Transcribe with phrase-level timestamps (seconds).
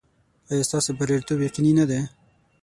[0.51, 1.99] ایا ستاسو بریالیتوب یقیني نه دی؟